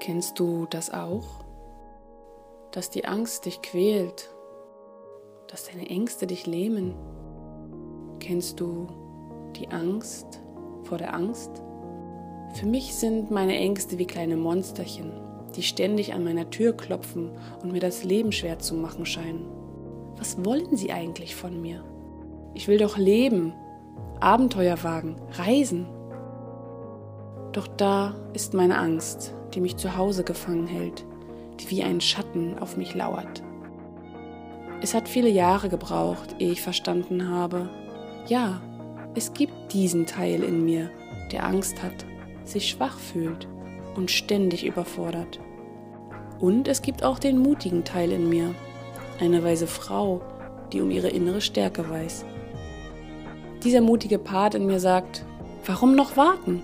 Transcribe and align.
Kennst 0.00 0.38
du 0.38 0.66
das 0.70 0.92
auch? 0.92 1.44
Dass 2.70 2.88
die 2.88 3.04
Angst 3.04 3.46
dich 3.46 3.62
quält, 3.62 4.30
dass 5.48 5.68
deine 5.68 5.88
Ängste 5.90 6.26
dich 6.26 6.46
lähmen? 6.46 6.94
Kennst 8.20 8.60
du 8.60 8.86
die 9.56 9.68
Angst 9.68 10.40
vor 10.84 10.98
der 10.98 11.14
Angst? 11.14 11.50
Für 12.54 12.66
mich 12.66 12.94
sind 12.94 13.30
meine 13.32 13.56
Ängste 13.56 13.98
wie 13.98 14.06
kleine 14.06 14.36
Monsterchen, 14.36 15.12
die 15.56 15.62
ständig 15.62 16.14
an 16.14 16.22
meiner 16.22 16.48
Tür 16.48 16.76
klopfen 16.76 17.32
und 17.62 17.72
mir 17.72 17.80
das 17.80 18.04
Leben 18.04 18.30
schwer 18.30 18.60
zu 18.60 18.74
machen 18.74 19.04
scheinen. 19.04 19.46
Was 20.16 20.44
wollen 20.44 20.76
sie 20.76 20.92
eigentlich 20.92 21.34
von 21.34 21.60
mir? 21.60 21.82
Ich 22.54 22.68
will 22.68 22.78
doch 22.78 22.98
leben, 22.98 23.52
Abenteuer 24.20 24.82
wagen, 24.84 25.16
reisen. 25.32 25.86
Doch 27.52 27.66
da 27.66 28.14
ist 28.32 28.54
meine 28.54 28.78
Angst, 28.78 29.34
die 29.54 29.60
mich 29.60 29.76
zu 29.76 29.96
Hause 29.96 30.24
gefangen 30.24 30.66
hält, 30.66 31.04
die 31.60 31.70
wie 31.70 31.82
ein 31.82 32.00
Schatten 32.00 32.58
auf 32.58 32.76
mich 32.76 32.94
lauert. 32.94 33.42
Es 34.80 34.94
hat 34.94 35.08
viele 35.08 35.28
Jahre 35.28 35.68
gebraucht, 35.68 36.36
ehe 36.38 36.52
ich 36.52 36.62
verstanden 36.62 37.28
habe, 37.28 37.68
ja, 38.26 38.60
es 39.14 39.32
gibt 39.32 39.72
diesen 39.72 40.06
Teil 40.06 40.42
in 40.42 40.64
mir, 40.64 40.90
der 41.32 41.44
Angst 41.44 41.82
hat, 41.82 42.06
sich 42.44 42.68
schwach 42.68 42.98
fühlt 42.98 43.48
und 43.96 44.10
ständig 44.10 44.64
überfordert. 44.64 45.40
Und 46.38 46.68
es 46.68 46.82
gibt 46.82 47.02
auch 47.02 47.18
den 47.18 47.38
mutigen 47.38 47.84
Teil 47.84 48.12
in 48.12 48.28
mir, 48.28 48.54
eine 49.18 49.42
weise 49.42 49.66
Frau, 49.66 50.20
die 50.72 50.80
um 50.80 50.90
ihre 50.90 51.08
innere 51.08 51.40
Stärke 51.40 51.88
weiß. 51.88 52.24
Dieser 53.64 53.80
mutige 53.80 54.18
Part 54.18 54.54
in 54.54 54.66
mir 54.66 54.78
sagt, 54.78 55.24
warum 55.66 55.96
noch 55.96 56.16
warten? 56.16 56.62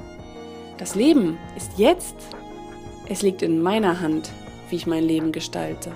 Das 0.78 0.94
Leben 0.94 1.38
ist 1.56 1.72
jetzt. 1.76 2.14
Es 3.06 3.20
liegt 3.20 3.42
in 3.42 3.60
meiner 3.60 4.00
Hand, 4.00 4.32
wie 4.70 4.76
ich 4.76 4.86
mein 4.86 5.04
Leben 5.04 5.30
gestalte. 5.30 5.92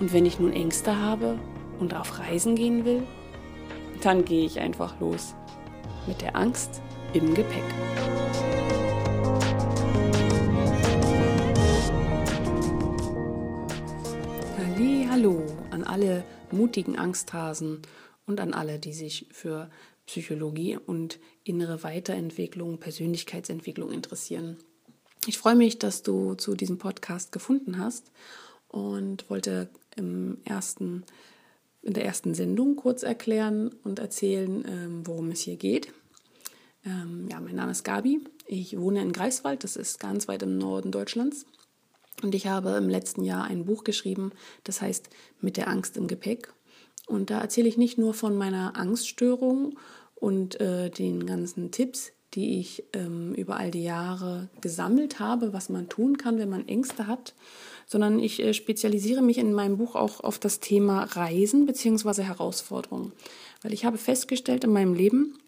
Und 0.00 0.12
wenn 0.12 0.24
ich 0.24 0.38
nun 0.38 0.52
Ängste 0.52 0.98
habe 0.98 1.38
und 1.78 1.94
auf 1.94 2.18
Reisen 2.18 2.56
gehen 2.56 2.84
will, 2.84 3.02
dann 4.02 4.24
gehe 4.24 4.46
ich 4.46 4.60
einfach 4.60 4.98
los. 5.00 5.34
Mit 6.06 6.22
der 6.22 6.36
Angst 6.36 6.80
im 7.12 7.34
Gepäck. 7.34 7.64
Hallo 15.14 15.44
an 15.70 15.84
alle 15.84 16.24
mutigen 16.50 16.98
Angsthasen 16.98 17.82
und 18.26 18.40
an 18.40 18.52
alle, 18.52 18.80
die 18.80 18.92
sich 18.92 19.28
für 19.30 19.70
Psychologie 20.06 20.76
und 20.76 21.20
innere 21.44 21.84
Weiterentwicklung, 21.84 22.80
Persönlichkeitsentwicklung 22.80 23.92
interessieren. 23.92 24.58
Ich 25.26 25.38
freue 25.38 25.54
mich, 25.54 25.78
dass 25.78 26.02
du 26.02 26.34
zu 26.34 26.54
diesem 26.54 26.76
Podcast 26.76 27.32
gefunden 27.32 27.78
hast 27.78 28.10
und 28.68 29.30
wollte 29.30 29.70
im 29.96 30.36
ersten, 30.44 31.04
in 31.82 31.94
der 31.94 32.04
ersten 32.04 32.34
Sendung 32.34 32.76
kurz 32.76 33.02
erklären 33.02 33.70
und 33.84 34.00
erzählen, 34.00 34.64
ähm, 34.68 35.06
worum 35.06 35.30
es 35.30 35.40
hier 35.40 35.56
geht. 35.56 35.92
Ähm, 36.84 37.26
ja, 37.30 37.40
mein 37.40 37.54
Name 37.54 37.72
ist 37.72 37.84
Gabi. 37.84 38.20
Ich 38.46 38.78
wohne 38.78 39.00
in 39.00 39.12
Greifswald, 39.12 39.64
das 39.64 39.76
ist 39.76 39.98
ganz 39.98 40.28
weit 40.28 40.42
im 40.42 40.58
Norden 40.58 40.92
Deutschlands. 40.92 41.46
Und 42.22 42.34
ich 42.34 42.46
habe 42.46 42.70
im 42.72 42.90
letzten 42.90 43.24
Jahr 43.24 43.44
ein 43.44 43.64
Buch 43.64 43.84
geschrieben, 43.84 44.32
das 44.64 44.82
heißt 44.82 45.08
Mit 45.40 45.56
der 45.56 45.68
Angst 45.68 45.96
im 45.96 46.06
Gepäck. 46.06 46.52
Und 47.06 47.30
da 47.30 47.40
erzähle 47.40 47.68
ich 47.68 47.78
nicht 47.78 47.96
nur 47.96 48.12
von 48.12 48.36
meiner 48.36 48.76
Angststörung 48.76 49.78
und 50.14 50.60
äh, 50.60 50.90
den 50.90 51.24
ganzen 51.24 51.70
Tipps, 51.70 52.12
die 52.34 52.58
ich 52.58 52.84
ähm, 52.92 53.34
über 53.34 53.56
all 53.56 53.70
die 53.70 53.84
Jahre 53.84 54.48
gesammelt 54.60 55.20
habe, 55.20 55.52
was 55.52 55.68
man 55.68 55.88
tun 55.88 56.18
kann, 56.18 56.38
wenn 56.38 56.48
man 56.48 56.68
Ängste 56.68 57.06
hat, 57.06 57.34
sondern 57.86 58.18
ich 58.18 58.40
äh, 58.40 58.54
spezialisiere 58.54 59.22
mich 59.22 59.38
in 59.38 59.52
meinem 59.52 59.76
Buch 59.76 59.94
auch 59.94 60.20
auf 60.20 60.38
das 60.38 60.60
Thema 60.60 61.04
Reisen 61.04 61.66
bzw. 61.66 62.22
Herausforderungen. 62.22 63.12
Weil 63.62 63.72
ich 63.72 63.84
habe 63.84 63.98
festgestellt 63.98 64.64
in 64.64 64.72
meinem 64.72 64.94
Leben, 64.94 65.38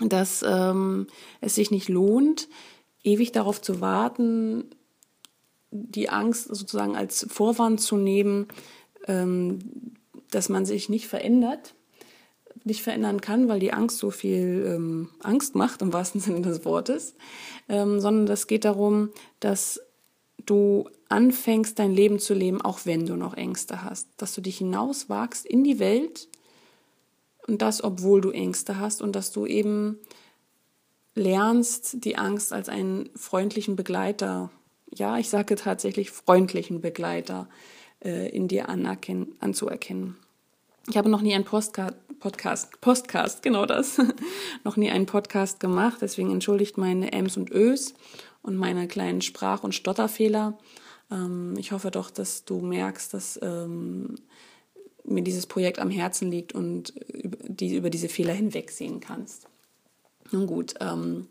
dass 0.00 0.44
ähm, 0.46 1.06
es 1.40 1.54
sich 1.54 1.70
nicht 1.70 1.88
lohnt, 1.88 2.48
ewig 3.04 3.32
darauf 3.32 3.60
zu 3.60 3.80
warten, 3.80 4.64
die 5.70 6.08
Angst 6.08 6.48
sozusagen 6.48 6.96
als 6.96 7.26
Vorwand 7.30 7.80
zu 7.80 7.96
nehmen, 7.96 8.48
ähm, 9.06 9.58
dass 10.30 10.48
man 10.48 10.64
sich 10.64 10.88
nicht 10.88 11.06
verändert, 11.06 11.74
nicht 12.66 12.82
verändern 12.82 13.20
kann, 13.20 13.48
weil 13.48 13.60
die 13.60 13.72
Angst 13.72 13.98
so 13.98 14.10
viel 14.10 14.64
ähm, 14.66 15.08
Angst 15.20 15.54
macht, 15.54 15.82
im 15.82 15.92
wahrsten 15.92 16.20
Sinne 16.20 16.42
des 16.42 16.64
Wortes, 16.64 17.14
ähm, 17.68 18.00
sondern 18.00 18.32
es 18.32 18.46
geht 18.46 18.64
darum, 18.64 19.10
dass 19.40 19.80
du 20.46 20.88
anfängst, 21.08 21.78
dein 21.78 21.92
Leben 21.92 22.18
zu 22.18 22.34
leben, 22.34 22.60
auch 22.60 22.80
wenn 22.84 23.06
du 23.06 23.16
noch 23.16 23.34
Ängste 23.34 23.84
hast, 23.84 24.08
dass 24.16 24.34
du 24.34 24.40
dich 24.40 24.58
hinauswagst 24.58 25.46
in 25.46 25.62
die 25.62 25.78
Welt 25.78 26.28
und 27.46 27.62
das, 27.62 27.82
obwohl 27.82 28.20
du 28.20 28.30
Ängste 28.30 28.78
hast 28.78 29.02
und 29.02 29.14
dass 29.14 29.32
du 29.32 29.46
eben 29.46 29.98
lernst, 31.14 32.04
die 32.04 32.16
Angst 32.16 32.52
als 32.52 32.68
einen 32.68 33.10
freundlichen 33.14 33.76
Begleiter, 33.76 34.50
ja, 34.90 35.18
ich 35.18 35.28
sage 35.28 35.56
tatsächlich 35.56 36.10
freundlichen 36.10 36.80
Begleiter 36.80 37.48
äh, 38.02 38.28
in 38.30 38.48
dir 38.48 38.68
anzuerkennen. 38.68 40.16
Ich 40.88 40.96
habe 40.96 41.08
noch 41.08 41.22
nie 41.22 41.34
einen 41.34 41.44
Postcard, 41.44 41.94
Podcast, 42.22 42.80
Postcast, 42.80 43.42
genau 43.42 43.66
das, 43.66 44.00
noch 44.64 44.76
nie 44.76 44.92
einen 44.92 45.06
Podcast 45.06 45.58
gemacht, 45.58 45.98
deswegen 46.02 46.30
entschuldigt 46.30 46.78
meine 46.78 47.12
Ms 47.12 47.36
und 47.36 47.50
Ös 47.50 47.94
und 48.42 48.54
meine 48.54 48.86
kleinen 48.86 49.22
Sprach- 49.22 49.64
und 49.64 49.74
Stotterfehler. 49.74 50.56
Ähm, 51.10 51.56
ich 51.58 51.72
hoffe 51.72 51.90
doch, 51.90 52.12
dass 52.12 52.44
du 52.44 52.60
merkst, 52.60 53.12
dass 53.12 53.40
ähm, 53.42 54.14
mir 55.02 55.24
dieses 55.24 55.46
Projekt 55.46 55.80
am 55.80 55.90
Herzen 55.90 56.30
liegt 56.30 56.52
und 56.52 56.90
über, 57.12 57.38
die, 57.42 57.74
über 57.74 57.90
diese 57.90 58.08
Fehler 58.08 58.34
hinwegsehen 58.34 59.00
kannst. 59.00 59.48
Nun 60.30 60.46
gut, 60.46 60.74
ähm, 60.78 61.26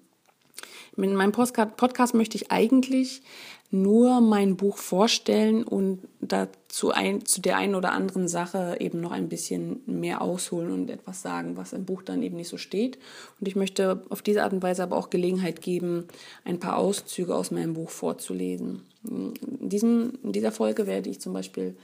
mit 0.98 1.10
meinem 1.14 1.32
Podcast 1.32 2.14
möchte 2.14 2.36
ich 2.36 2.52
eigentlich 2.52 3.22
nur 3.72 4.20
mein 4.20 4.58
Buch 4.58 4.78
vorstellen 4.78 5.64
und 5.64 6.02
dazu 6.20 6.92
ein, 6.92 7.26
zu 7.26 7.40
der 7.40 7.56
einen 7.56 7.76
oder 7.76 7.94
anderen 7.94 8.28
Sache 8.28 8.76
eben 8.80 9.00
noch 9.00 9.12
ein 9.12 9.30
bisschen 9.30 9.82
mehr 9.86 10.22
ausholen 10.22 10.72
und 10.72 10.90
etwas 10.90 11.22
sagen, 11.22 11.56
was 11.56 11.72
im 11.72 11.86
Buch 11.86 12.02
dann 12.04 12.22
eben 12.22 12.36
nicht 12.36 12.50
so 12.50 12.58
steht. 12.58 13.00
Und 13.40 13.48
ich 13.48 13.56
möchte 13.56 14.04
auf 14.10 14.22
diese 14.22 14.44
Art 14.44 14.52
und 14.52 14.62
Weise 14.62 14.84
aber 14.84 14.98
auch 14.98 15.10
Gelegenheit 15.10 15.62
geben, 15.62 16.08
ein 16.44 16.60
paar 16.60 16.78
Auszüge 16.78 17.34
aus 17.34 17.52
meinem 17.52 17.74
Buch 17.74 17.90
vorzulesen. 17.90 18.82
In, 19.10 19.70
diesem, 19.70 20.20
in 20.22 20.34
dieser 20.34 20.52
Folge 20.52 20.86
werde 20.86 21.10
ich 21.10 21.22
zum 21.22 21.32
Beispiel 21.32 21.78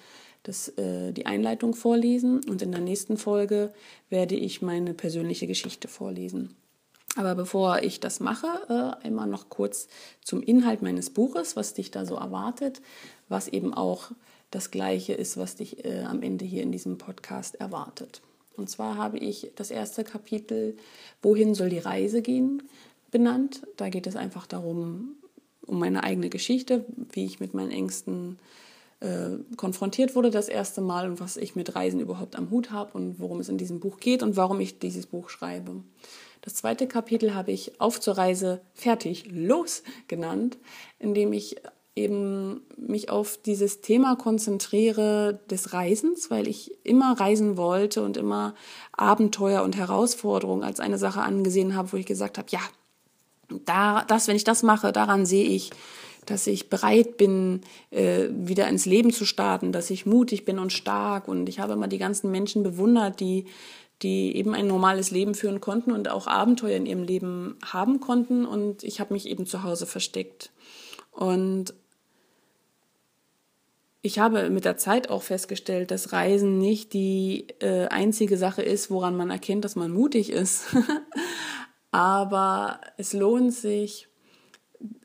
das, 0.44 0.70
äh, 0.78 1.14
die 1.14 1.26
Einleitung 1.26 1.74
vorlesen 1.74 2.42
und 2.50 2.62
in 2.62 2.72
der 2.72 2.82
nächsten 2.82 3.18
Folge 3.18 3.72
werde 4.10 4.36
ich 4.36 4.62
meine 4.62 4.94
persönliche 4.94 5.48
Geschichte 5.48 5.88
vorlesen. 5.88 6.56
Aber 7.18 7.34
bevor 7.34 7.82
ich 7.82 8.00
das 8.00 8.20
mache, 8.20 8.48
äh, 8.70 9.06
einmal 9.06 9.28
noch 9.28 9.50
kurz 9.50 9.88
zum 10.24 10.42
Inhalt 10.44 10.82
meines 10.82 11.10
Buches, 11.10 11.56
was 11.56 11.74
dich 11.74 11.90
da 11.90 12.06
so 12.06 12.16
erwartet, 12.16 12.82
was 13.28 13.48
eben 13.48 13.74
auch 13.74 14.12
das 14.52 14.72
Gleiche 14.72 15.14
ist, 15.14 15.36
was 15.36 15.56
dich 15.56 15.84
äh, 15.84 16.04
am 16.04 16.22
Ende 16.22 16.46
hier 16.46 16.62
in 16.62 16.72
diesem 16.72 16.98
Podcast 16.98 17.56
erwartet. 17.56 18.22
Und 18.56 18.70
zwar 18.70 18.98
habe 18.98 19.18
ich 19.18 19.52
das 19.56 19.72
erste 19.72 20.04
Kapitel, 20.04 20.78
Wohin 21.22 21.56
soll 21.56 21.70
die 21.70 21.80
Reise 21.80 22.22
gehen, 22.22 22.64
benannt. 23.12 23.62
Da 23.78 23.90
geht 23.90 24.08
es 24.08 24.16
einfach 24.16 24.46
darum, 24.46 25.16
um 25.66 25.80
meine 25.80 26.04
eigene 26.04 26.30
Geschichte, 26.30 26.86
wie 27.12 27.26
ich 27.26 27.40
mit 27.40 27.54
meinen 27.54 27.72
Ängsten 27.72 28.38
äh, 29.00 29.38
konfrontiert 29.58 30.16
wurde 30.16 30.32
das 30.32 30.50
erste 30.50 30.82
Mal 30.82 31.10
und 31.10 31.20
was 31.20 31.38
ich 31.38 31.56
mit 31.56 31.76
Reisen 31.76 32.00
überhaupt 32.00 32.36
am 32.36 32.50
Hut 32.50 32.72
habe 32.72 32.98
und 32.98 33.20
worum 33.20 33.40
es 33.40 33.50
in 33.50 33.58
diesem 33.58 33.80
Buch 33.80 34.00
geht 34.00 34.24
und 34.24 34.38
warum 34.38 34.60
ich 34.60 34.80
dieses 34.80 35.06
Buch 35.06 35.30
schreibe. 35.30 35.84
Das 36.48 36.56
zweite 36.56 36.88
Kapitel 36.88 37.36
habe 37.36 37.52
ich 37.52 37.82
Auf 37.82 38.00
zur 38.00 38.18
Reise 38.18 38.62
fertig 38.74 39.26
los 39.30 39.84
genannt, 40.08 40.58
indem 40.98 41.34
ich 41.34 41.58
eben 41.94 42.62
mich 42.78 43.10
auf 43.10 43.38
dieses 43.46 43.82
Thema 43.82 44.16
konzentriere 44.16 45.42
des 45.50 45.74
Reisens, 45.74 46.32
weil 46.32 46.48
ich 46.48 46.72
immer 46.86 47.20
reisen 47.20 47.58
wollte 47.58 48.02
und 48.02 48.16
immer 48.16 48.56
Abenteuer 48.94 49.62
und 49.62 49.76
Herausforderungen 49.76 50.64
als 50.64 50.80
eine 50.80 50.98
Sache 50.98 51.20
angesehen 51.20 51.76
habe, 51.76 51.92
wo 51.92 51.98
ich 51.98 52.06
gesagt 52.06 52.38
habe, 52.38 52.48
ja, 52.50 52.62
da, 53.66 54.06
das, 54.08 54.30
wenn 54.30 54.38
ich 54.38 54.46
das 54.46 54.64
mache, 54.64 54.94
daran 54.94 55.26
sehe 55.26 55.50
ich, 55.50 55.72
dass 56.26 56.48
ich 56.48 56.70
bereit 56.70 57.18
bin, 57.18 57.60
äh, 57.92 58.30
wieder 58.32 58.70
ins 58.70 58.86
Leben 58.86 59.12
zu 59.12 59.26
starten, 59.26 59.74
dass 59.74 59.90
ich 59.90 60.06
mutig 60.06 60.46
bin 60.46 60.60
und 60.60 60.72
stark. 60.72 61.28
Und 61.28 61.50
ich 61.50 61.60
habe 61.60 61.74
immer 61.74 61.90
die 61.90 61.98
ganzen 61.98 62.32
Menschen 62.32 62.64
bewundert, 62.64 63.20
die 63.20 63.48
die 64.02 64.36
eben 64.36 64.54
ein 64.54 64.68
normales 64.68 65.12
Leben 65.12 65.34
führen 65.34 65.62
konnten 65.62 65.92
und 65.92 66.10
auch 66.10 66.28
Abenteuer 66.28 66.78
in 66.78 66.86
ihrem 66.86 67.04
Leben 67.04 67.58
haben 67.66 68.00
konnten. 68.00 68.46
Und 68.46 68.84
ich 68.84 69.00
habe 69.00 69.14
mich 69.14 69.28
eben 69.28 69.46
zu 69.46 69.64
Hause 69.64 69.86
versteckt. 69.86 70.52
Und 71.12 71.74
ich 74.04 74.20
habe 74.20 74.50
mit 74.50 74.66
der 74.66 74.78
Zeit 74.78 75.10
auch 75.10 75.24
festgestellt, 75.24 75.92
dass 75.92 76.14
Reisen 76.14 76.60
nicht 76.60 76.94
die 76.94 77.48
äh, 77.60 77.88
einzige 77.88 78.38
Sache 78.38 78.62
ist, 78.62 78.92
woran 78.92 79.18
man 79.18 79.32
erkennt, 79.32 79.66
dass 79.66 79.76
man 79.76 79.92
mutig 79.92 80.32
ist. 80.32 80.68
Aber 81.92 82.80
es 82.98 83.14
lohnt 83.14 83.54
sich, 83.54 84.08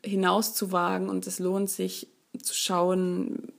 hinauszuwagen 0.05 1.09
und 1.09 1.25
es 1.25 1.39
lohnt 1.39 1.69
sich 1.69 2.07
zu 2.41 2.53
schauen, 2.53 3.51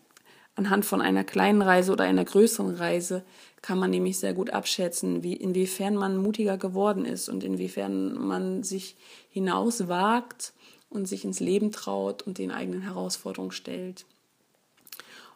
anhand 0.56 0.84
von 0.84 1.00
einer 1.00 1.24
kleinen 1.24 1.62
Reise 1.62 1.92
oder 1.92 2.04
einer 2.04 2.24
größeren 2.24 2.74
Reise 2.74 3.24
kann 3.62 3.78
man 3.78 3.90
nämlich 3.90 4.18
sehr 4.18 4.34
gut 4.34 4.50
abschätzen, 4.50 5.22
wie, 5.22 5.34
inwiefern 5.34 5.96
man 5.96 6.16
mutiger 6.16 6.58
geworden 6.58 7.04
ist 7.04 7.28
und 7.28 7.42
inwiefern 7.42 8.14
man 8.14 8.62
sich 8.62 8.96
hinauswagt 9.30 10.52
und 10.90 11.08
sich 11.08 11.24
ins 11.24 11.40
Leben 11.40 11.72
traut 11.72 12.22
und 12.22 12.38
den 12.38 12.50
eigenen 12.50 12.82
Herausforderungen 12.82 13.52
stellt. 13.52 14.04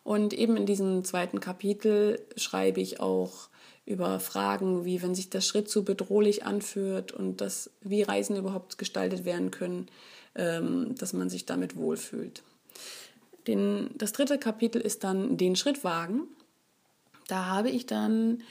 Und 0.05 0.33
eben 0.33 0.57
in 0.57 0.67
diesem 0.67 1.05
zweiten 1.05 1.41
Kapitel 1.41 2.21
schreibe 2.37 2.81
ich 2.81 3.01
auch 3.01 3.49
über 3.85 4.21
Fragen, 4.21 4.85
wie 4.85 5.03
wenn 5.03 5.15
sich 5.15 5.31
der 5.31 5.41
Schritt 5.41 5.71
zu 5.71 5.83
bedrohlich 5.85 6.45
anfühlt 6.45 7.13
und 7.13 7.41
das, 7.41 7.71
wie 7.81 8.03
Reisen 8.03 8.37
überhaupt 8.37 8.79
gestaltet 8.79 9.25
werden 9.25 9.51
können, 9.51 9.89
ähm, 10.35 10.95
dass 10.99 11.15
man 11.15 11.31
sich 11.31 11.47
damit 11.47 11.77
wohlfühlt. 11.77 12.43
Den, 13.49 13.91
das 13.97 14.13
dritte 14.13 14.39
Kapitel 14.39 14.81
ist 14.81 15.03
dann 15.03 15.37
den 15.37 15.57
Schritt 15.57 15.83
wagen. 15.83 16.29
Da 17.27 17.47
habe 17.47 17.71
ich 17.71 17.87
dann 17.87 18.43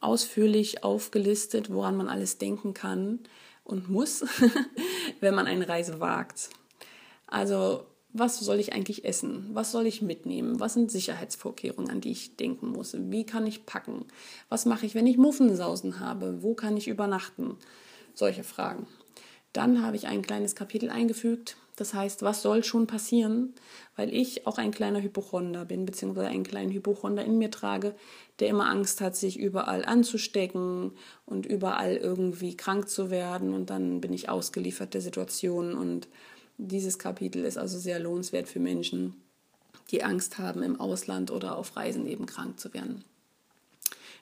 ausführlich 0.00 0.84
aufgelistet, 0.84 1.70
woran 1.70 1.96
man 1.96 2.08
alles 2.08 2.38
denken 2.38 2.72
kann 2.72 3.20
und 3.64 3.90
muss, 3.90 4.24
wenn 5.20 5.34
man 5.34 5.46
eine 5.46 5.68
Reise 5.68 6.00
wagt. 6.00 6.50
Also 7.26 7.86
was 8.18 8.38
soll 8.38 8.60
ich 8.60 8.72
eigentlich 8.72 9.04
essen? 9.04 9.50
Was 9.52 9.72
soll 9.72 9.86
ich 9.86 10.00
mitnehmen? 10.00 10.58
Was 10.58 10.74
sind 10.74 10.90
Sicherheitsvorkehrungen, 10.90 11.90
an 11.90 12.00
die 12.00 12.12
ich 12.12 12.36
denken 12.36 12.68
muss? 12.68 12.96
Wie 12.98 13.26
kann 13.26 13.46
ich 13.46 13.66
packen? 13.66 14.06
Was 14.48 14.64
mache 14.64 14.86
ich, 14.86 14.94
wenn 14.94 15.06
ich 15.06 15.18
Muffensausen 15.18 16.00
habe? 16.00 16.42
Wo 16.42 16.54
kann 16.54 16.76
ich 16.76 16.88
übernachten? 16.88 17.56
Solche 18.14 18.44
Fragen. 18.44 18.86
Dann 19.52 19.82
habe 19.82 19.96
ich 19.96 20.06
ein 20.06 20.22
kleines 20.22 20.54
Kapitel 20.54 20.88
eingefügt, 20.88 21.56
das 21.76 21.92
heißt, 21.92 22.22
was 22.22 22.42
soll 22.42 22.64
schon 22.64 22.86
passieren, 22.86 23.54
weil 23.96 24.12
ich 24.12 24.46
auch 24.46 24.58
ein 24.58 24.70
kleiner 24.70 25.02
Hypochonder 25.02 25.66
bin, 25.66 25.84
beziehungsweise 25.84 26.28
einen 26.28 26.44
kleinen 26.44 26.72
Hypochonder 26.72 27.24
in 27.24 27.38
mir 27.38 27.50
trage, 27.50 27.94
der 28.40 28.48
immer 28.48 28.68
Angst 28.68 29.00
hat, 29.00 29.14
sich 29.14 29.38
überall 29.38 29.84
anzustecken 29.84 30.92
und 31.26 31.44
überall 31.44 31.96
irgendwie 31.96 32.56
krank 32.56 32.88
zu 32.88 33.10
werden 33.10 33.52
und 33.52 33.68
dann 33.68 34.00
bin 34.00 34.12
ich 34.12 34.28
ausgeliefert 34.28 34.94
der 34.94 35.02
Situation 35.02 35.74
und 35.74 36.08
dieses 36.58 36.98
Kapitel 36.98 37.44
ist 37.44 37.58
also 37.58 37.78
sehr 37.78 37.98
lohnenswert 37.98 38.48
für 38.48 38.60
Menschen, 38.60 39.14
die 39.90 40.02
Angst 40.02 40.38
haben, 40.38 40.62
im 40.62 40.80
Ausland 40.80 41.30
oder 41.30 41.56
auf 41.58 41.76
Reisen 41.76 42.06
eben 42.06 42.24
krank 42.24 42.58
zu 42.58 42.72
werden. 42.72 43.04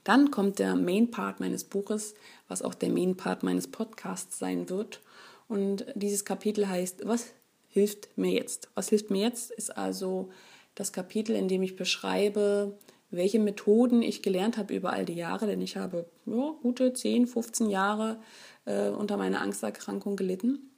Dann 0.03 0.31
kommt 0.31 0.59
der 0.59 0.75
Main 0.77 1.11
Part 1.11 1.41
meines 1.41 1.65
Buches, 1.65 2.15
was 2.49 2.61
auch 2.61 2.75
der 2.75 2.91
Main 2.91 3.17
Part 3.17 3.43
meines 3.43 3.69
Podcasts 3.69 4.39
sein 4.39 4.69
wird. 4.69 5.01
Und 5.49 5.87
dieses 5.95 6.25
Kapitel 6.27 6.69
heißt, 6.69 7.07
was 7.07 7.33
hilft 7.75 8.17
mir 8.17 8.31
jetzt? 8.31 8.69
Was 8.75 8.89
hilft 8.89 9.11
mir 9.11 9.23
jetzt 9.23 9.51
ist 9.51 9.77
also 9.77 10.31
das 10.77 10.93
Kapitel, 10.93 11.35
in 11.35 11.49
dem 11.49 11.63
ich 11.63 11.75
beschreibe, 11.75 12.79
welche 13.11 13.41
Methoden 13.41 14.01
ich 14.01 14.23
gelernt 14.23 14.57
habe 14.57 14.75
über 14.75 14.93
all 14.93 15.05
die 15.05 15.15
Jahre, 15.15 15.47
denn 15.47 15.61
ich 15.61 15.77
habe 15.77 16.07
ja, 16.25 16.55
gute 16.63 16.93
10, 16.93 17.27
15 17.27 17.69
Jahre 17.69 18.19
äh, 18.65 18.89
unter 18.91 19.17
meiner 19.17 19.41
Angsterkrankung 19.41 20.15
gelitten. 20.15 20.71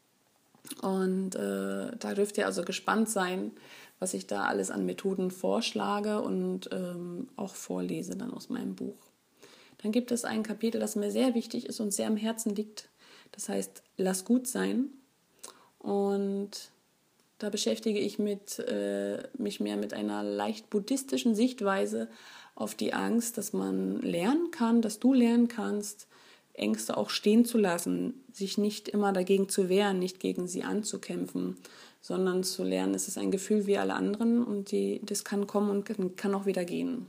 Und 0.80 1.34
äh, 1.36 1.96
da 1.98 2.14
dürft 2.14 2.38
ihr 2.38 2.46
also 2.46 2.62
gespannt 2.62 3.10
sein, 3.10 3.52
was 3.98 4.14
ich 4.14 4.26
da 4.26 4.44
alles 4.44 4.70
an 4.70 4.86
Methoden 4.86 5.30
vorschlage 5.30 6.22
und 6.22 6.70
ähm, 6.72 7.28
auch 7.36 7.54
vorlese 7.54 8.16
dann 8.16 8.32
aus 8.32 8.48
meinem 8.48 8.74
Buch. 8.74 8.96
Dann 9.82 9.92
gibt 9.92 10.10
es 10.12 10.24
ein 10.24 10.42
Kapitel, 10.42 10.80
das 10.80 10.96
mir 10.96 11.10
sehr 11.10 11.34
wichtig 11.34 11.66
ist 11.66 11.80
und 11.80 11.92
sehr 11.92 12.06
am 12.06 12.16
Herzen 12.16 12.54
liegt. 12.54 12.88
Das 13.32 13.50
heißt, 13.50 13.82
lass 13.98 14.24
gut 14.24 14.46
sein. 14.46 14.86
Und 15.78 16.70
da 17.38 17.50
beschäftige 17.50 17.98
ich 17.98 18.18
mit, 18.18 18.58
äh, 18.58 19.22
mich 19.36 19.60
mehr 19.60 19.76
mit 19.76 19.92
einer 19.92 20.22
leicht 20.22 20.70
buddhistischen 20.70 21.34
Sichtweise 21.34 22.08
auf 22.54 22.74
die 22.74 22.94
Angst, 22.94 23.36
dass 23.36 23.52
man 23.52 24.00
lernen 24.00 24.50
kann, 24.50 24.80
dass 24.80 24.98
du 24.98 25.12
lernen 25.12 25.48
kannst, 25.48 26.08
Ängste 26.54 26.96
auch 26.96 27.10
stehen 27.10 27.44
zu 27.44 27.58
lassen, 27.58 28.24
sich 28.32 28.56
nicht 28.56 28.88
immer 28.88 29.12
dagegen 29.12 29.48
zu 29.48 29.68
wehren, 29.68 29.98
nicht 29.98 30.20
gegen 30.20 30.48
sie 30.48 30.64
anzukämpfen, 30.64 31.58
sondern 32.00 32.44
zu 32.44 32.64
lernen, 32.64 32.94
es 32.94 33.08
ist 33.08 33.18
ein 33.18 33.30
Gefühl 33.30 33.66
wie 33.66 33.76
alle 33.76 33.94
anderen 33.94 34.42
und 34.42 34.70
die, 34.70 35.00
das 35.04 35.24
kann 35.24 35.46
kommen 35.46 35.70
und 35.70 36.16
kann 36.16 36.34
auch 36.34 36.46
wieder 36.46 36.64
gehen. 36.64 37.06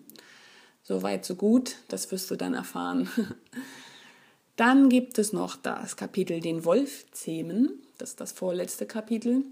So 0.83 1.01
weit, 1.01 1.25
so 1.25 1.35
gut, 1.35 1.75
das 1.87 2.11
wirst 2.11 2.31
du 2.31 2.35
dann 2.35 2.53
erfahren. 2.53 3.09
Dann 4.55 4.89
gibt 4.89 5.19
es 5.19 5.33
noch 5.33 5.55
das 5.55 5.97
Kapitel 5.97 6.41
Den 6.41 6.65
Wolf 6.65 7.05
zähmen, 7.11 7.79
das 7.99 8.09
ist 8.09 8.21
das 8.21 8.31
vorletzte 8.31 8.87
Kapitel. 8.87 9.43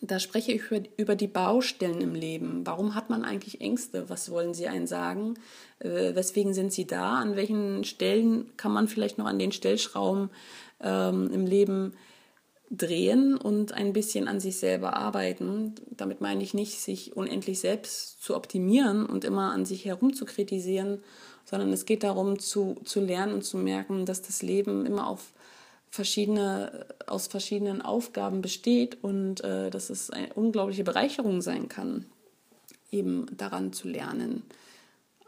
Da 0.00 0.18
spreche 0.18 0.52
ich 0.52 0.62
über, 0.96 1.16
die 1.16 1.26
Baustellen 1.26 2.00
im 2.00 2.14
Leben. 2.14 2.66
Warum 2.66 2.94
hat 2.94 3.08
man 3.10 3.24
eigentlich 3.24 3.60
Ängste? 3.60 4.08
Was 4.08 4.30
wollen 4.30 4.54
sie 4.54 4.68
einen 4.68 4.86
sagen? 4.86 5.34
Äh, 5.78 6.14
weswegen 6.14 6.52
sind 6.52 6.72
sie 6.72 6.86
da? 6.86 7.16
An 7.16 7.36
welchen 7.36 7.84
Stellen 7.84 8.50
kann 8.56 8.72
man 8.72 8.86
vielleicht 8.86 9.18
noch 9.18 9.26
an 9.26 9.38
den 9.38 9.50
Stellschrauben 9.50 10.30
ähm, 10.80 11.30
im 11.32 11.46
Leben 11.46 11.94
drehen 12.70 13.36
und 13.36 13.72
ein 13.72 13.94
bisschen 13.94 14.28
an 14.28 14.40
sich 14.40 14.58
selber 14.58 14.94
arbeiten? 14.94 15.74
Damit 15.90 16.20
meine 16.20 16.42
ich 16.42 16.52
nicht, 16.52 16.80
sich 16.80 17.16
unendlich 17.16 17.58
selbst 17.58 18.22
zu 18.22 18.36
optimieren 18.36 19.06
und 19.06 19.24
immer 19.24 19.52
an 19.52 19.64
sich 19.64 19.86
herum 19.86 20.12
zu 20.12 20.26
kritisieren, 20.26 21.02
sondern 21.44 21.72
es 21.72 21.86
geht 21.86 22.02
darum 22.02 22.38
zu, 22.38 22.76
zu 22.84 23.00
lernen 23.00 23.32
und 23.32 23.42
zu 23.42 23.56
merken, 23.56 24.04
dass 24.04 24.20
das 24.20 24.42
Leben 24.42 24.84
immer 24.84 25.08
auf 25.08 25.32
verschiedene, 25.90 26.86
aus 27.06 27.26
verschiedenen 27.26 27.82
Aufgaben 27.82 28.42
besteht 28.42 29.02
und 29.02 29.42
äh, 29.42 29.70
dass 29.70 29.90
es 29.90 30.10
eine 30.10 30.32
unglaubliche 30.34 30.84
Bereicherung 30.84 31.40
sein 31.40 31.68
kann, 31.68 32.06
eben 32.90 33.26
daran 33.36 33.72
zu 33.72 33.88
lernen. 33.88 34.42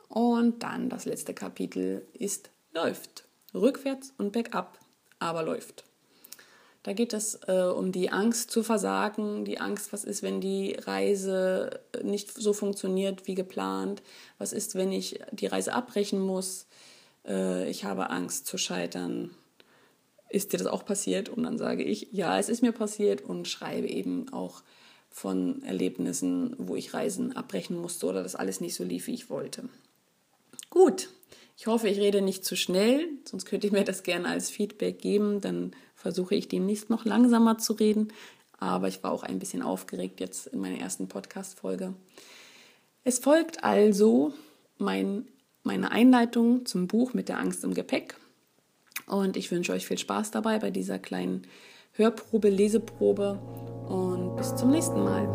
Und 0.09 0.63
dann 0.63 0.89
das 0.89 1.05
letzte 1.05 1.35
Kapitel 1.35 2.07
ist 2.13 2.51
läuft. 2.73 3.25
Rückwärts 3.55 4.13
und 4.19 4.33
bergab, 4.33 4.79
aber 5.19 5.43
läuft. 5.43 5.85
Da 6.83 6.95
geht 6.95 7.13
es 7.13 7.39
äh, 7.47 7.63
um 7.63 7.93
die 7.93 8.11
Angst 8.11 8.51
zu 8.51 8.63
versagen, 8.63 9.45
die 9.45 9.61
Angst, 9.61 9.93
was 9.93 10.05
ist, 10.05 10.23
wenn 10.23 10.41
die 10.41 10.73
Reise 10.75 11.81
nicht 12.03 12.33
so 12.33 12.55
funktioniert 12.55 13.27
wie 13.27 13.35
geplant, 13.35 14.03
was 14.39 14.53
ist, 14.53 14.77
wenn 14.77 14.91
ich 14.91 15.21
die 15.31 15.47
Reise 15.47 15.75
abbrechen 15.75 16.21
muss, 16.21 16.67
äh, 17.27 17.69
ich 17.69 17.85
habe 17.85 18.09
Angst 18.09 18.47
zu 18.47 18.57
scheitern, 18.57 19.31
ist 20.31 20.53
dir 20.53 20.59
das 20.59 20.67
auch 20.67 20.85
passiert? 20.85 21.29
Und 21.29 21.43
dann 21.43 21.59
sage 21.59 21.83
ich, 21.83 22.09
ja, 22.13 22.39
es 22.39 22.49
ist 22.49 22.63
mir 22.63 22.73
passiert 22.73 23.23
und 23.23 23.49
schreibe 23.49 23.89
eben 23.89 24.33
auch 24.33 24.63
von 25.11 25.63
Erlebnissen, 25.63 26.55
wo 26.59 26.77
ich 26.77 26.95
Reisen 26.95 27.37
abbrechen 27.37 27.77
musste 27.77 28.07
oder 28.07 28.23
das 28.23 28.37
alles 28.37 28.61
nicht 28.61 28.75
so 28.75 28.85
lief, 28.85 29.09
wie 29.09 29.15
ich 29.15 29.29
wollte. 29.29 29.69
Gut, 30.71 31.11
ich 31.57 31.67
hoffe, 31.67 31.89
ich 31.89 31.99
rede 31.99 32.23
nicht 32.23 32.45
zu 32.45 32.57
schnell, 32.57 33.09
sonst 33.25 33.45
könnte 33.45 33.67
ich 33.67 33.73
mir 33.73 33.85
das 33.85 34.03
gerne 34.03 34.29
als 34.29 34.51
Feedback 34.51 35.01
geben. 35.01 35.41
Dann 35.41 35.73
versuche 35.95 36.35
ich 36.35 36.49
demnächst 36.49 36.91
noch 36.91 37.05
langsamer 37.05 37.59
zu 37.59 37.75
reden. 37.75 38.13
Aber 38.59 38.89
ich 38.89 39.03
war 39.03 39.11
auch 39.11 39.23
ein 39.23 39.39
bisschen 39.39 39.63
aufgeregt 39.63 40.21
jetzt 40.21 40.47
in 40.47 40.61
meiner 40.61 40.79
ersten 40.79 41.09
Podcast-Folge. 41.09 41.95
Es 43.05 43.19
folgt 43.19 43.65
also 43.65 44.35
mein, 44.79 45.27
meine 45.63 45.91
Einleitung 45.91 46.67
zum 46.67 46.87
Buch 46.87 47.15
mit 47.15 47.29
der 47.29 47.39
Angst 47.39 47.65
im 47.65 47.75
Gepäck. 47.75 48.17
Und 49.11 49.37
ich 49.37 49.51
wünsche 49.51 49.73
euch 49.73 49.89
viel 49.89 49.99
Spaß 49.99 50.31
dabei 50.31 50.61
bei 50.61 50.71
dieser 50.71 51.01
kleinen 51.01 51.43
Hörprobe, 51.95 52.49
Leseprobe 52.49 53.41
und 53.89 54.37
bis 54.37 54.55
zum 54.55 54.71
nächsten 54.71 55.03
Mal. 55.03 55.27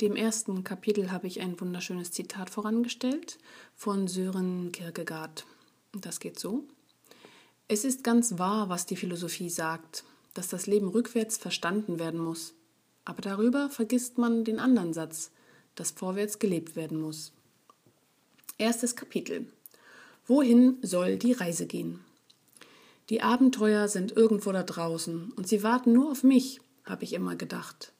Dem 0.00 0.14
ersten 0.14 0.62
Kapitel 0.62 1.10
habe 1.10 1.26
ich 1.26 1.40
ein 1.40 1.60
wunderschönes 1.60 2.12
Zitat 2.12 2.50
vorangestellt 2.50 3.38
von 3.74 4.06
Sören 4.06 4.70
Kierkegaard. 4.70 5.44
Das 5.92 6.20
geht 6.20 6.38
so. 6.38 6.68
Es 7.66 7.86
ist 7.86 8.04
ganz 8.04 8.38
wahr, 8.38 8.68
was 8.68 8.84
die 8.84 8.96
Philosophie 8.96 9.48
sagt, 9.48 10.04
dass 10.34 10.48
das 10.48 10.66
Leben 10.66 10.88
rückwärts 10.88 11.38
verstanden 11.38 11.98
werden 11.98 12.20
muss. 12.20 12.52
Aber 13.06 13.22
darüber 13.22 13.70
vergisst 13.70 14.18
man 14.18 14.44
den 14.44 14.58
anderen 14.58 14.92
Satz, 14.92 15.30
dass 15.74 15.90
vorwärts 15.90 16.38
gelebt 16.38 16.76
werden 16.76 17.00
muss. 17.00 17.32
Erstes 18.58 18.96
Kapitel. 18.96 19.46
Wohin 20.26 20.76
soll 20.82 21.16
die 21.16 21.32
Reise 21.32 21.66
gehen? 21.66 22.00
Die 23.08 23.22
Abenteuer 23.22 23.88
sind 23.88 24.12
irgendwo 24.12 24.52
da 24.52 24.62
draußen 24.62 25.32
und 25.32 25.48
sie 25.48 25.62
warten 25.62 25.92
nur 25.92 26.10
auf 26.10 26.22
mich, 26.22 26.60
habe 26.84 27.04
ich 27.04 27.14
immer 27.14 27.34
gedacht. 27.34 27.92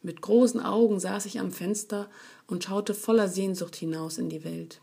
Mit 0.00 0.20
großen 0.20 0.60
Augen 0.60 1.00
saß 1.00 1.26
ich 1.26 1.40
am 1.40 1.50
Fenster 1.50 2.08
und 2.46 2.64
schaute 2.64 2.94
voller 2.94 3.28
Sehnsucht 3.28 3.74
hinaus 3.74 4.16
in 4.18 4.28
die 4.28 4.44
Welt. 4.44 4.80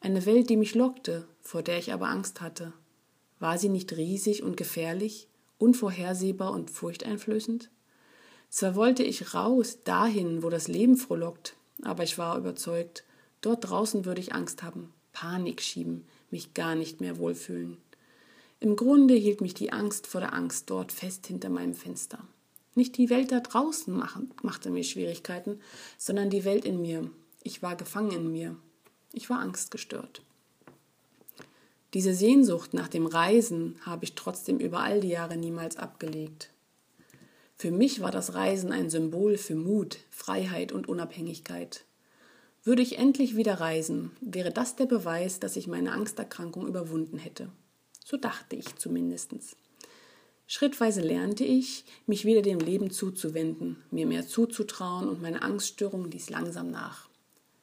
Eine 0.00 0.26
Welt, 0.26 0.48
die 0.48 0.56
mich 0.56 0.76
lockte, 0.76 1.26
vor 1.42 1.62
der 1.62 1.78
ich 1.78 1.92
aber 1.92 2.08
Angst 2.08 2.40
hatte. 2.40 2.72
War 3.38 3.58
sie 3.58 3.68
nicht 3.68 3.96
riesig 3.96 4.42
und 4.42 4.56
gefährlich, 4.56 5.28
unvorhersehbar 5.58 6.52
und 6.52 6.70
furchteinflößend? 6.70 7.70
Zwar 8.50 8.74
wollte 8.74 9.02
ich 9.02 9.34
raus, 9.34 9.78
dahin, 9.84 10.42
wo 10.42 10.48
das 10.48 10.68
Leben 10.68 10.96
frohlockt, 10.96 11.54
aber 11.82 12.02
ich 12.02 12.18
war 12.18 12.38
überzeugt, 12.38 13.04
dort 13.40 13.68
draußen 13.68 14.04
würde 14.04 14.20
ich 14.20 14.34
Angst 14.34 14.62
haben, 14.62 14.92
Panik 15.12 15.60
schieben, 15.60 16.06
mich 16.30 16.54
gar 16.54 16.74
nicht 16.74 17.00
mehr 17.00 17.18
wohlfühlen. 17.18 17.76
Im 18.60 18.74
Grunde 18.74 19.14
hielt 19.14 19.40
mich 19.40 19.54
die 19.54 19.72
Angst 19.72 20.06
vor 20.06 20.20
der 20.20 20.32
Angst 20.32 20.70
dort 20.70 20.90
fest 20.90 21.26
hinter 21.26 21.48
meinem 21.48 21.74
Fenster. 21.74 22.18
Nicht 22.74 22.96
die 22.96 23.10
Welt 23.10 23.30
da 23.30 23.40
draußen 23.40 23.94
machen, 23.94 24.32
machte 24.42 24.70
mir 24.70 24.82
Schwierigkeiten, 24.82 25.60
sondern 25.96 26.30
die 26.30 26.44
Welt 26.44 26.64
in 26.64 26.80
mir. 26.80 27.10
Ich 27.42 27.62
war 27.62 27.76
gefangen 27.76 28.12
in 28.12 28.32
mir. 28.32 28.56
Ich 29.12 29.30
war 29.30 29.40
angstgestört. 29.40 30.22
Diese 31.94 32.12
Sehnsucht 32.12 32.74
nach 32.74 32.88
dem 32.88 33.06
Reisen 33.06 33.76
habe 33.86 34.04
ich 34.04 34.14
trotzdem 34.14 34.58
über 34.58 34.80
all 34.80 35.00
die 35.00 35.08
Jahre 35.08 35.38
niemals 35.38 35.76
abgelegt. 35.76 36.50
Für 37.56 37.70
mich 37.70 38.00
war 38.00 38.10
das 38.10 38.34
Reisen 38.34 38.72
ein 38.72 38.90
Symbol 38.90 39.38
für 39.38 39.54
Mut, 39.54 39.98
Freiheit 40.10 40.70
und 40.70 40.88
Unabhängigkeit. 40.88 41.84
Würde 42.62 42.82
ich 42.82 42.98
endlich 42.98 43.36
wieder 43.36 43.54
reisen, 43.54 44.10
wäre 44.20 44.52
das 44.52 44.76
der 44.76 44.86
Beweis, 44.86 45.40
dass 45.40 45.56
ich 45.56 45.66
meine 45.66 45.92
Angsterkrankung 45.92 46.68
überwunden 46.68 47.16
hätte. 47.16 47.50
So 48.04 48.18
dachte 48.18 48.56
ich 48.56 48.76
zumindest. 48.76 49.32
Schrittweise 50.46 51.00
lernte 51.00 51.44
ich, 51.44 51.84
mich 52.06 52.24
wieder 52.26 52.42
dem 52.42 52.58
Leben 52.58 52.90
zuzuwenden, 52.90 53.82
mir 53.90 54.06
mehr 54.06 54.26
zuzutrauen 54.26 55.08
und 55.08 55.22
meine 55.22 55.42
Angststörung 55.42 56.10
ließ 56.10 56.30
langsam 56.30 56.70
nach. 56.70 57.07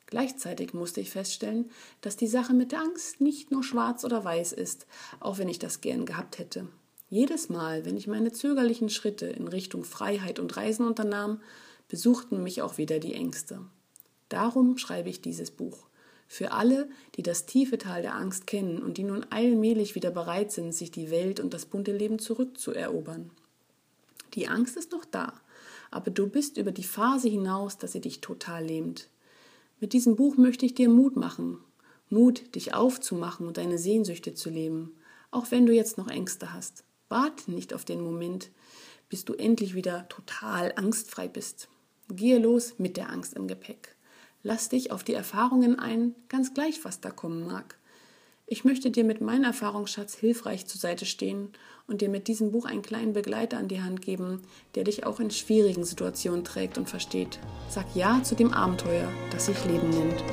Gleichzeitig 0.08 0.74
musste 0.74 1.02
ich 1.02 1.10
feststellen, 1.10 1.72
dass 2.02 2.16
die 2.16 2.28
Sache 2.28 2.54
mit 2.54 2.72
der 2.72 2.82
Angst 2.82 3.22
nicht 3.22 3.52
nur 3.52 3.64
schwarz 3.64 4.04
oder 4.04 4.24
weiß 4.24 4.54
ist, 4.54 4.86
auch 5.20 5.38
wenn 5.38 5.50
ich 5.50 5.60
das 5.60 5.82
gern 5.82 6.06
gehabt 6.06 6.38
hätte. 6.38 6.68
Jedes 7.10 7.50
Mal, 7.50 7.86
wenn 7.86 7.98
ich 7.98 8.08
meine 8.08 8.32
zögerlichen 8.32 8.90
Schritte 8.90 9.28
in 9.28 9.48
Richtung 9.48 9.84
Freiheit 9.84 10.40
und 10.40 10.56
Reisen 10.58 10.86
unternahm, 10.86 11.42
besuchten 11.88 12.44
mich 12.44 12.62
auch 12.62 12.78
wieder 12.78 13.00
die 13.00 13.14
Ängste. 13.14 13.62
Darum 14.30 14.78
schreibe 14.78 15.10
ich 15.10 15.22
dieses 15.22 15.52
Buch. 15.52 15.88
Für 16.28 16.52
alle, 16.52 16.90
die 17.16 17.24
das 17.24 17.46
tiefe 17.46 17.78
Tal 17.78 18.02
der 18.02 18.16
Angst 18.16 18.48
kennen 18.48 18.82
und 18.82 18.98
die 18.98 19.04
nun 19.04 19.26
allmählich 19.30 19.94
wieder 19.94 20.10
bereit 20.10 20.52
sind, 20.52 20.74
sich 20.74 20.90
die 20.92 21.12
Welt 21.12 21.40
und 21.40 21.54
das 21.54 21.68
bunte 21.68 21.96
Leben 21.96 22.18
zurückzuerobern. 22.18 23.30
Die 24.34 24.48
Angst 24.48 24.76
ist 24.76 24.92
noch 24.92 25.06
da, 25.06 25.34
aber 25.92 26.12
du 26.12 26.28
bist 26.28 26.58
über 26.58 26.72
die 26.72 26.84
Phase 26.84 27.30
hinaus, 27.30 27.78
dass 27.78 27.92
sie 27.92 28.02
dich 28.02 28.22
total 28.22 28.66
lähmt. 28.66 29.08
Mit 29.80 29.94
diesem 29.94 30.16
Buch 30.16 30.38
möchte 30.38 30.66
ich 30.66 30.74
dir 30.74 30.90
Mut 30.90 31.16
machen. 31.16 31.60
Mut, 32.10 32.56
dich 32.56 32.74
aufzumachen 32.74 33.48
und 33.48 33.58
deine 33.58 33.78
Sehnsüchte 33.78 34.34
zu 34.34 34.50
leben, 34.50 34.96
auch 35.32 35.52
wenn 35.52 35.66
du 35.66 35.74
jetzt 35.74 35.98
noch 35.98 36.08
Ängste 36.08 36.54
hast. 36.54 36.84
Warte 37.10 37.52
nicht 37.52 37.74
auf 37.74 37.86
den 37.86 38.02
Moment, 38.02 38.52
bis 39.10 39.26
du 39.26 39.34
endlich 39.34 39.76
wieder 39.76 40.08
total 40.08 40.74
angstfrei 40.76 41.28
bist. 41.28 41.68
Gehe 42.10 42.40
los 42.40 42.76
mit 42.78 42.98
der 42.98 43.10
Angst 43.10 43.34
im 43.34 43.48
Gepäck. 43.48 43.96
Lass 44.44 44.70
dich 44.70 44.92
auf 44.92 45.04
die 45.04 45.14
Erfahrungen 45.14 45.80
ein, 45.80 46.16
ganz 46.30 46.54
gleich, 46.54 46.86
was 46.86 47.02
da 47.02 47.10
kommen 47.10 47.48
mag. 47.48 47.78
Ich 48.48 48.64
möchte 48.64 48.92
dir 48.92 49.04
mit 49.04 49.22
meinem 49.22 49.44
Erfahrungsschatz 49.44 50.14
hilfreich 50.14 50.68
zur 50.68 50.80
Seite 50.80 51.08
stehen 51.08 51.50
und 51.88 52.02
dir 52.02 52.10
mit 52.10 52.28
diesem 52.28 52.52
Buch 52.52 52.66
einen 52.66 52.84
kleinen 52.84 53.14
Begleiter 53.14 53.58
an 53.58 53.68
die 53.68 53.82
Hand 53.82 54.04
geben, 54.04 54.44
der 54.76 54.84
dich 54.84 55.04
auch 55.04 55.20
in 55.20 55.32
schwierigen 55.32 55.84
Situationen 55.84 56.44
trägt 56.44 56.78
und 56.78 56.88
versteht. 56.88 57.40
Sag 57.70 57.88
Ja 57.96 58.22
zu 58.22 58.36
dem 58.36 58.54
Abenteuer, 58.54 59.12
das 59.32 59.48
sich 59.48 59.66
Leben 59.66 59.90
nennt. 59.90 60.24